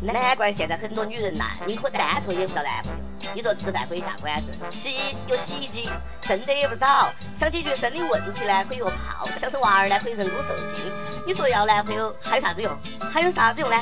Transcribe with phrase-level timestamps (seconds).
[0.00, 2.98] 难怪现在很多女人呐，宁可单纯也不找男朋友。
[3.34, 5.88] 你说吃饭可以下馆子，洗有洗衣机，
[6.20, 7.10] 挣的也不少。
[7.32, 10.84] 想解决生理问题呢，可以约炮；想生娃儿呢，可以人工受精。
[11.26, 12.76] 你说要男朋友还有啥子用？
[13.12, 13.76] 还有啥子用呢？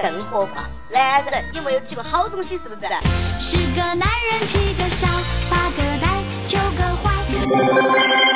[0.00, 2.80] 更何况男人也没有几个好东西，是不是？
[3.40, 5.08] 十个男人七个傻，
[5.50, 8.35] 八个呆，九个坏。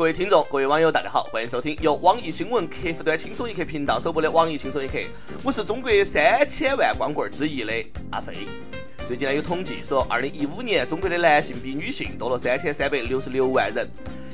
[0.00, 4.96] 各位听众，各位网友，大家好，欢迎收听由网易新闻客户端轻松一刻频道首播的网易轻松一刻。
[5.44, 7.70] 我是中国三千万光棍之一的
[8.10, 8.48] 阿飞。
[9.06, 13.86] 最近呢有统计说，二零一五年中国的男性比女性多了三千三百六十六万人，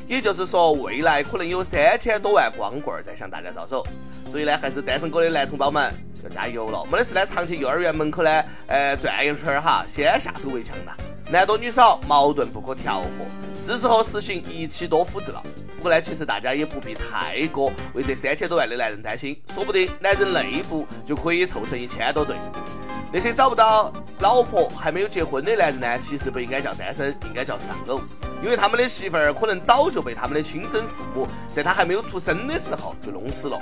[0.07, 3.85] 也就是说，未来可能有三千多万光棍在向大家招手。
[4.31, 10.93] 所以呢，还是单身狗的男同胞们要加油了，没得事呢，常去幼儿园门口呢，呃，转一圈哈，先下手为强呐。
[11.29, 13.09] 男多女少，矛盾不可调和，
[13.59, 15.43] 是时候实行一妻多夫制了。
[15.77, 22.37] 不过呢，其实大家也不必太过为这三千多万的男人担心，说不定男人内部就可以凑成一千多对。
[23.13, 28.01] 那些找不到老婆还没有结婚的男人呢，其实不应该叫单身，应该叫丧偶，
[28.41, 33.61] 因为他们的媳妇儿可能早就被他们的亲生父母在他还没有出生的时候就弄死了。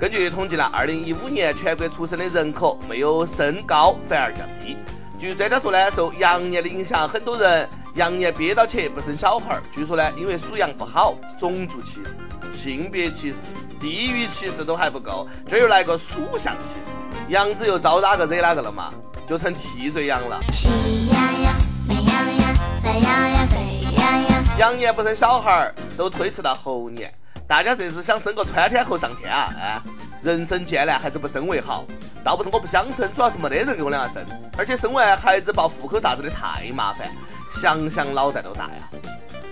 [0.00, 4.78] 根据统计呢，二零一五年全国出生的人口没有升高，反而降低。
[5.22, 9.62] 据专家说呢，受羊年的影响，很多人羊年憋到起不生小孩儿。
[9.70, 13.46] 据说呢，因为属羊不好，种族歧视、性别歧视、
[13.78, 16.98] 地域歧视都还不够，这又来个属相歧视，
[17.28, 18.92] 羊子又招哪个惹哪个了嘛？
[19.24, 20.40] 就成替罪羊了。
[20.52, 21.54] 喜羊羊、
[21.86, 22.04] 美羊
[22.40, 27.14] 羊、懒羊羊、沸羊羊，羊年不生小孩儿，都推迟到猴年。
[27.46, 29.54] 大家这是想生个穿天猴上天啊？
[29.56, 29.80] 哎，
[30.22, 31.84] 人生艰难，还是不生为好。
[32.22, 34.24] 倒不是我不想生，主要是没得人给我两个生，
[34.56, 37.10] 而且生完孩子报户口啥子的太麻烦，
[37.50, 38.88] 想想脑袋都大呀。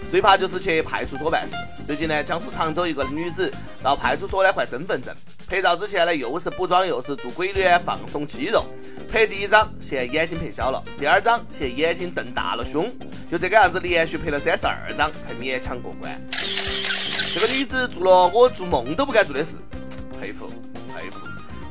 [0.08, 1.54] 最怕就是去派出所办事。
[1.84, 5.14] 最近呢，江苏常州一个女子到派出所呢换身份证，
[5.48, 8.64] 拍照之前呢又是补妆又是做鬼脸放松肌肉。
[9.08, 12.92] 拍第一张嫌眼睛拍小了，第二张嫌眼睛瞪大了胸，
[13.28, 16.20] 就这个样子连续拍了三十二张才勉强过关。
[17.34, 19.56] 这个女子做了我做梦都不敢做的事，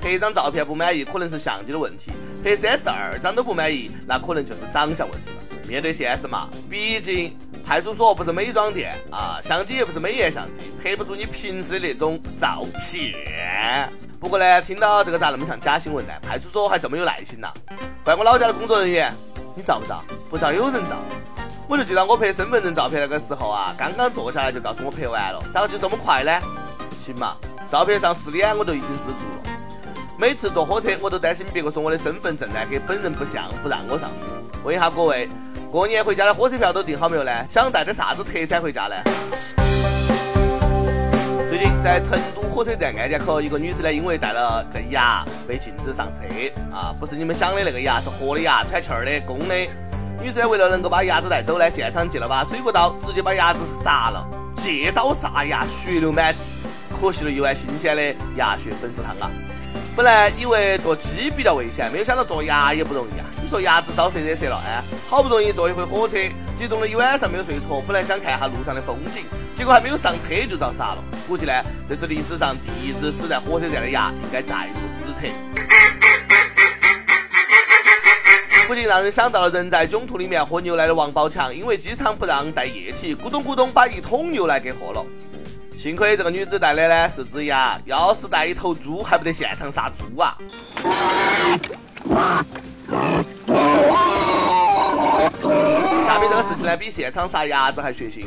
[0.02, 2.12] 拍一张照片不满意，可能是相机的问题；
[2.44, 5.36] 拍三十二张都不满意，那可能就是长相问题了。
[5.68, 13.92] 面对现实嘛，毕竟派出所不是美妆店啊，相机也不是美颜相机，拍不出你平时的那种照片。
[14.20, 16.14] 不过呢，听到这个咋那么像假新闻呢？
[16.22, 17.48] 派出所还这么有耐心呐？
[18.04, 19.14] 怪我老家的工作人员，
[19.56, 20.04] 你照不照？
[20.30, 20.98] 不照有人照。
[21.68, 26.32] 我就记得我拍身份证照片那个时候啊，刚刚坐下来就告诉我拍完了，咋个就这么快呢？
[27.00, 27.36] 行嘛，
[27.70, 29.49] 照片上是脸我都已经是足了。
[30.20, 34.26] 每次坐火车，我都担心别个说我的身份证呢跟本人不像，不让我上车。
[34.66, 35.30] 问一下各位，
[35.72, 37.32] 过年回家的火车票都订好没有呢？
[37.50, 38.96] 想带点啥子特产回家呢？
[41.48, 46.20] 最近在成都火车站安检口，一个女子呢，因为带了个牙被禁止上车
[46.70, 49.56] 啊，不是你们想的那个牙，是活的牙，喘气儿的，公的。
[50.22, 56.40] 女子呢为了能够把牙子带走呢，现场借了把水果刀，直接把牙子杀了，借刀杀牙，血流满地，
[56.94, 58.04] 可惜了一碗新鲜的
[58.36, 59.32] 牙血粉丝汤啊！
[60.00, 63.26] 本来以为做鸡比较危险，没有想到做牙也不容易啊！
[63.44, 64.56] 你说牙子招谁惹谁了？
[64.66, 66.16] 哎，好不容易坐一回火车，
[66.56, 71.04] 激动了一晚上没有睡着，本来想看下路上的风景，结果还没有上车就遭杀了。
[71.28, 71.52] 估计呢，
[71.86, 75.28] 这是历史上第一只死在火车站的牙，应该载入史册。
[78.70, 85.06] 不禁让人想到了人在囧途里面喝牛奶的王宝强，因为机场不让带液体，咕咚咕咚把一桶牛奶给喝了。
[85.80, 90.38] 幸亏这个女子带的呢是只鸭，要是带一头猪，还不得现场杀猪啊！
[96.06, 98.26] 下面这个事情呢，比现场杀鸭子还血腥。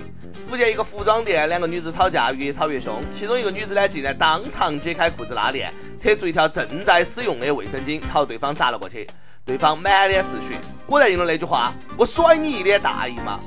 [0.48, 5.70] 福建一个服装店，两个女子吵架，越吵越凶，其中一个女子呢，竟然当场解开裤子拉链，
[6.00, 9.06] 扯出一条正在使用的卫生巾，朝对方砸了过去。
[9.44, 13.38] 对方满脸是血，果然应了那句话：“我甩你一脸大姨妈。”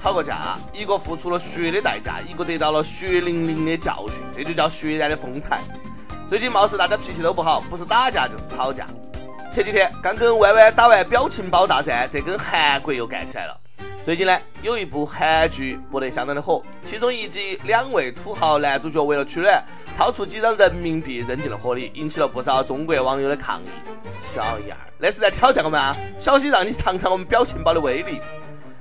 [0.00, 5.60] 吵个架，一个付出了血的代价，一个得到了血淋淋的教训，这就叫血染的风采。
[6.28, 8.86] 最近貌似大家脾气都不好，不是打架就是吵架。
[9.52, 13.60] 前几天刚跟弯弯打完表情包大战，这跟韩国又干起来了。
[14.04, 19.62] 最近呢，有一部韩剧播得相当的火，其中一集两位土豪男主角为了取暖，
[19.96, 23.66] 掏出几张人民币扔进了火里，引起了不少中国网友的抗议。
[24.32, 25.94] 小样儿，那是在挑战我们啊！
[26.18, 28.20] 小心让你尝尝我们表情包的威力。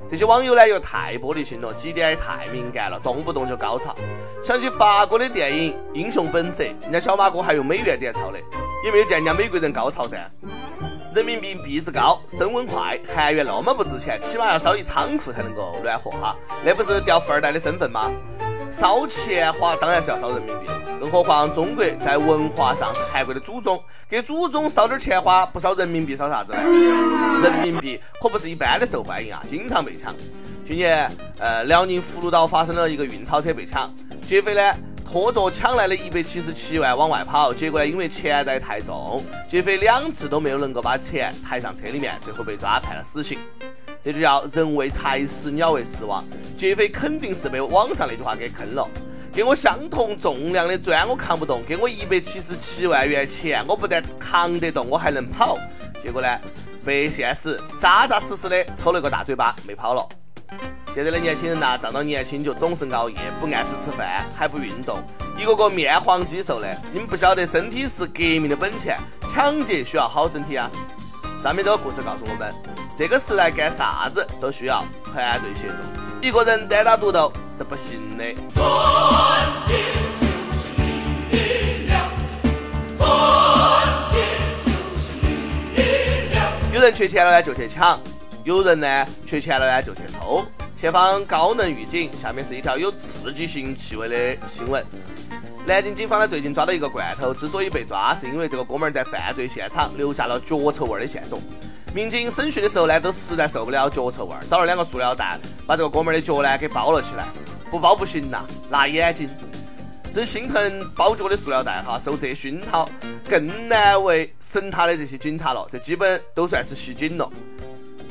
[0.09, 3.95] 这些网友呢又太玻璃心了，几点也太敏感了，动不动就高潮。
[4.41, 8.37] 想起法国的电影《英雄本色》，人家小马哥还用美元点钞呢，
[8.85, 10.17] 也没有见人家美国人高潮噻。
[11.13, 16.35] 人民币币值高，升温快，韩元那么不值钱，起码要烧一仓库才能够暖和哈。
[16.63, 18.11] 那不是掉富二代的身份吗？
[18.71, 20.67] 烧钱花当然是要烧人民币，
[20.99, 26.61] 更何况中国在文化上是韩国的祖宗，给祖宗烧点钱花，不烧人民币烧啥子呢？
[27.41, 30.13] 人民币可不是一般的受欢迎啊，经常被抢。
[30.65, 31.09] 去年，
[31.39, 33.91] 呃，辽宁葫芦岛发生了一个运钞车被抢，
[34.27, 34.75] 劫匪呢
[35.05, 43.39] 拖着抢来的一百七十七万往外跑，结果呢因为钱袋太重，劫匪两次都没有能够把钱抬上车里面，最后被抓判了死刑。
[44.01, 46.23] 这就叫人为财死，鸟为食亡。
[46.57, 48.87] 劫匪肯定是被网上那句话给坑了，
[49.33, 55.57] 给我相同重量的砖我扛不动，给我一百七十七万元钱，我不但扛得动，我还能跑。
[56.01, 56.27] 结果呢，
[56.85, 60.07] 被现实扎扎实实的抽了个大嘴巴，没跑了。
[60.93, 64.99] 现在的年轻人呐，仗着年轻就总是熬夜，不按时吃饭，还不运动，
[65.37, 66.75] 一个个面黄肌瘦的。
[66.93, 68.97] 你们不晓得身体是革命的本钱，
[69.29, 70.71] 抢劫需要好身体啊！
[71.37, 72.53] 上面这个故事告诉我们，
[72.95, 75.85] 这个时代干啥子都需要团队协作，
[76.19, 78.33] 一个人单打独斗是不行的。
[78.55, 80.25] 团结就
[80.65, 80.81] 是
[81.31, 82.09] 力量，
[82.97, 84.17] 团结
[84.65, 85.13] 就是
[85.75, 86.51] 力量。
[86.73, 87.99] 有人缺钱了呢，就去抢；
[88.43, 90.43] 有人呢，缺钱了呢，就去偷。
[90.75, 94.83] 前方高能预警，下面是一条有刺激性气味的新闻。
[95.67, 101.37] 南京警方呢最近抓到一个罐头，之所以被抓，是因为这个哥们儿在犯罪现场留下了脚臭味儿的线索。
[101.93, 107.25] 民警审讯的时候呢，都实在受不了脚臭味儿，找了两个塑料袋，把这个哥们儿的脚呢给包了起来。
[107.69, 109.29] 不包不行呐，辣眼睛。
[110.13, 112.87] 真心疼包脚的塑料袋哈，受这熏陶，
[113.29, 115.67] 更难为审他的这些警察了。
[115.69, 117.29] 这基本都算是袭警了。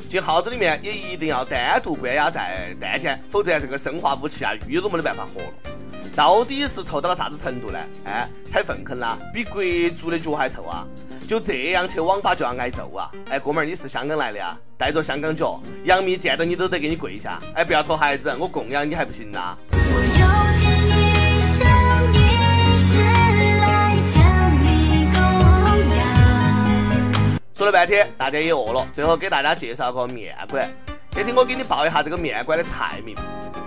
[0.07, 5.76] 进号子里面也一定要单独关押在单间，否则这个生化武器啊，狱都没得办法活了。
[6.17, 7.77] 到底是臭到了啥子程度呢？
[8.05, 9.61] 哎，踩粪坑啦，比国
[9.95, 10.83] 足的脚还臭啊！
[11.27, 13.11] 就这样去网吧就要挨揍啊！
[13.29, 14.57] 哎，哥们儿，你是香港来的啊？
[14.79, 17.39] 带着香港脚，杨幂见到你都得给你跪下！
[17.53, 19.55] 哎，不要拖孩子，我供养你还不行呐？
[27.53, 30.67] 说了半天，大家也饿了，最后给大家介绍个面馆。
[31.13, 33.15] 先听我给你报一下这个面馆的菜名：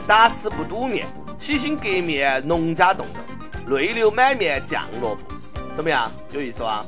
[0.05, 1.06] 打死不赌面，
[1.40, 5.22] 洗心革面，农家冻豆，泪流满面酱萝卜。
[5.75, 6.12] 怎么样？
[6.32, 6.84] 有意思吧？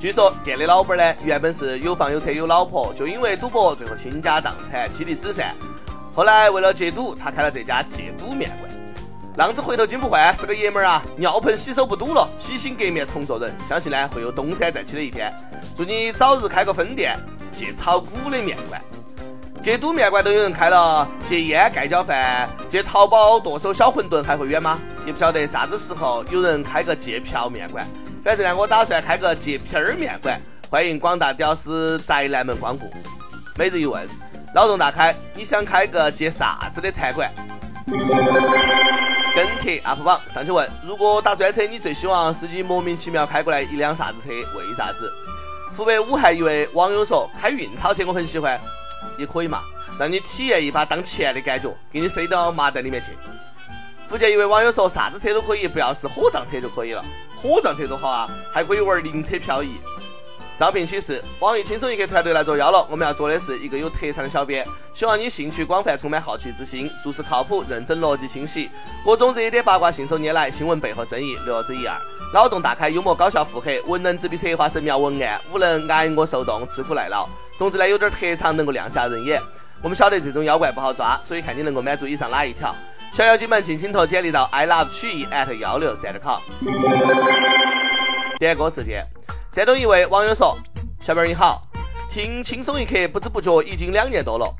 [0.00, 5.54] 据说店的老板呢，原本是有房有车有老婆，就因为赌博最后倾家荡产，妻离子散。
[6.12, 8.68] 后来为了戒赌，他开了这家戒赌面馆。
[9.36, 11.02] 浪子回头金不换，是个爷们儿啊！
[11.16, 13.56] 尿盆洗手不赌了，洗心革面重做人。
[13.68, 15.32] 相信呢会有东山再起的一天。
[15.76, 17.16] 祝你早日开个分店，
[17.54, 18.82] 戒炒股的面馆。
[19.62, 24.76] 戒赌面馆都有人开了，戒烟盖浇饭，戒淘宝剁手小馄饨还会远吗？
[25.06, 27.86] 也不晓得啥子时候有人开个戒票面馆。
[28.24, 32.92] 反正呢，我打算开个戒片儿面馆，欢迎广大屌丝宅男们光顾。
[33.54, 34.04] 每日一问，
[34.52, 37.32] 脑洞大开，你想开个戒啥子的餐馆？
[39.36, 44.30] 跟帖 UP 榜上去问：如果打专车，你最希望司机莫名其妙开过来一辆啥子车？
[44.30, 45.08] 为啥子？
[45.76, 48.60] 湖北武汉一位网友说：开运钞车我很喜欢，
[49.18, 49.60] 也可以嘛，
[49.98, 53.10] 让你体验一把当钱的感觉，给你塞到麻袋里面去。
[54.08, 57.04] 福建一位网友说：啥子车都可以，不要是火葬车就可以了。
[57.34, 59.80] 火葬车多好啊，还可以玩灵车漂移。
[60.58, 62.86] 招聘启事：网易轻松一刻团队来作妖了。
[62.90, 64.64] 我们要做的是一个有特长的小编，
[64.94, 68.70] 希望你兴趣广泛，充满好奇之心，做事靠谱、认真、逻辑清晰，
[69.04, 71.98] 各种热点八卦信手拈来，新闻背后深意略知一二，
[72.32, 77.28] 脑洞大开、幽默搞笑、腹黑，文能执笔策划神妙文案，武能挨饿受冻、吃苦耐劳。
[77.58, 79.38] 总之呢，有点特长能够亮瞎人眼。
[79.82, 82.74] 我们晓得这种妖怪不好抓，所以看你能够满足以上哪一条。
[83.12, 86.40] 小妖精们，尽情投简历到 i love 曲艺 at 幺六三 com。
[88.38, 89.04] 点歌时间。
[89.52, 90.56] 山东一位网友说
[91.04, 91.60] ：“小妹儿你好，
[92.08, 94.50] 听轻松一刻不知不觉已经两年多了，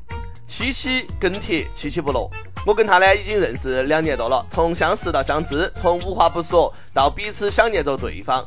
[0.47, 2.29] 七七跟帖，七七不落。
[2.65, 8.43] 我跟他呢已经认识两年多了，从相识到相知，从无话不说到彼此想念着对方。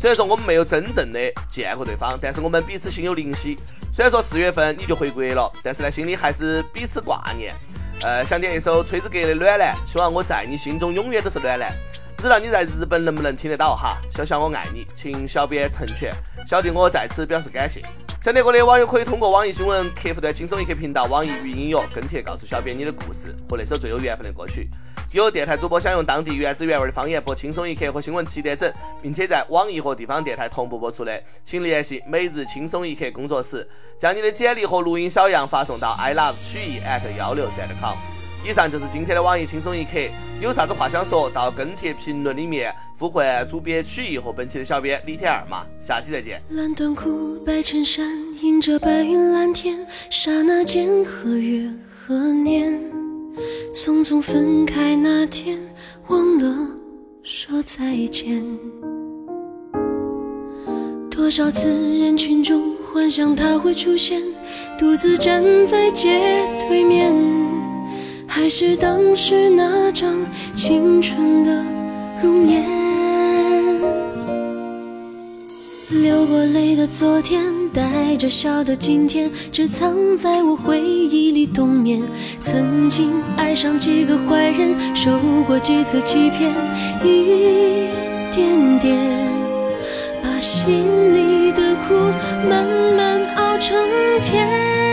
[0.00, 1.18] 虽然说我们没有真正的
[1.50, 3.56] 见过对方，但是我们彼此心有灵犀。
[3.92, 7.54] 虽然说四月份你就回国了，但是呢心里还是彼此挂念。
[8.02, 11.72] 呃，想点一首崔子格的《暖男》，希望我在你心中永远都是暖男。”
[12.14, 13.98] 不知道你在日本能不能听得到哈？
[14.10, 16.12] 小小我爱你，请小编成全，
[16.46, 17.82] 小弟我在此表示感谢。
[18.26, 24.68] 想听歌的网友可以通过网易新闻客户端轻松一刻频道、网易云音乐跟帖告诉小编你的故事和那首最有缘分的歌曲。
[25.12, 28.68] 有电台主播想用当地原汁原味的方言播轻松一刻和新闻七点整，
[29.00, 33.64] 并且在网易和地方电台同步播出的，请联系每日轻松一刻工作室，
[33.96, 37.96] 将你的简历和录音小样发送到 i love 曲艺 at 幺六三 com。
[38.46, 39.98] 以上就是今天的网易轻松一刻，
[40.40, 46.40] 有啥子话想说到跟帖评论里面呼唤主编曲艺和本期的小编李天二嘛，下期再见。
[46.50, 48.08] 蓝短裤白衬衫，
[48.42, 52.72] 迎着白云蓝天，刹那间和月和年。
[53.74, 55.58] 匆匆分开那天，
[56.06, 56.68] 忘了
[57.24, 58.44] 说再见。
[61.10, 64.22] 多少次人群中幻想他会出现，
[64.78, 67.12] 独自站在街对面，
[68.26, 70.12] 还是当时那张
[70.54, 71.64] 青春的
[72.22, 72.64] 容颜。
[75.90, 77.54] 流过泪的昨天。
[77.76, 82.00] 带着笑的今天，只藏在我回忆里冬眠。
[82.40, 85.10] 曾经爱上几个坏人，受
[85.46, 86.50] 过几次欺骗，
[87.04, 87.88] 一
[88.34, 88.96] 点点
[90.22, 91.94] 把心里的苦
[92.48, 92.66] 慢
[92.96, 93.76] 慢熬成
[94.22, 94.85] 甜。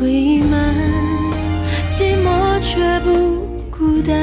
[0.00, 0.74] 回忆满，
[1.88, 4.14] 寂寞却不孤单。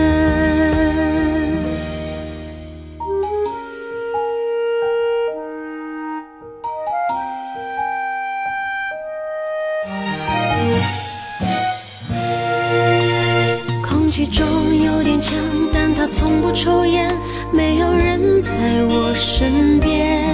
[13.82, 14.46] 空气中
[14.84, 15.34] 有点呛，
[15.74, 17.10] 但他从不抽烟。
[17.54, 18.52] 没有人在
[18.90, 20.26] 我身边，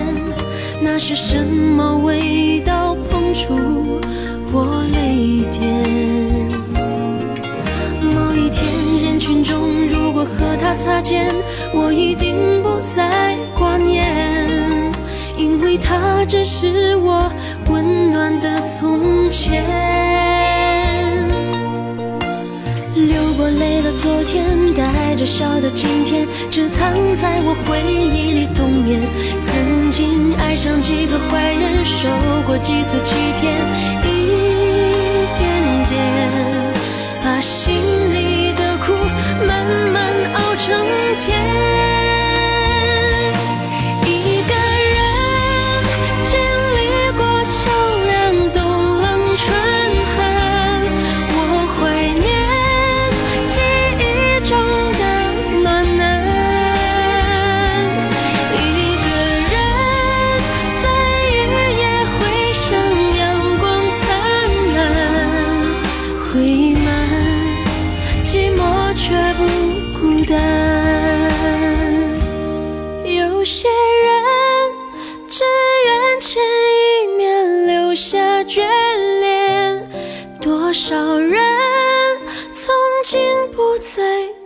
[0.81, 3.55] 那是什么味道碰触
[10.67, 11.33] 他擦肩，
[11.73, 14.05] 我一定不再挂念，
[15.37, 17.31] 因为他只是我
[17.69, 19.63] 温暖的从前。
[22.95, 24.43] 流过泪的昨天，
[24.73, 28.99] 带着笑的今天，只藏在我回忆里冬眠。
[29.41, 32.09] 曾经爱上几个坏人，受
[32.45, 33.55] 过几次欺骗，
[34.03, 34.05] 一
[35.37, 35.47] 点
[35.87, 35.95] 点
[37.23, 37.73] 把心
[41.17, 41.76] 前
[80.77, 81.35] 少人
[82.53, 82.71] 曾
[83.03, 83.19] 经
[83.51, 84.36] 不再？